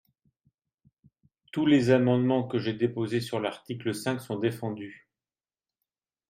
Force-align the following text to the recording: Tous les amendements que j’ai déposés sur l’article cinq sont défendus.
Tous 1.51 1.67
les 1.67 1.91
amendements 1.91 2.47
que 2.47 2.57
j’ai 2.57 2.73
déposés 2.73 3.21
sur 3.21 3.39
l’article 3.39 3.93
cinq 3.93 4.17
sont 4.19 4.39
défendus. 4.39 5.07